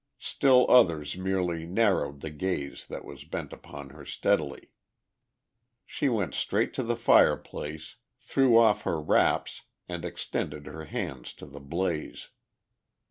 [0.17, 4.71] Still others merely narrowed the gaze that was bent upon her steadily.
[5.85, 11.45] She went straight to the fireplace, threw off her wraps and extended her hands to
[11.45, 12.29] the blaze.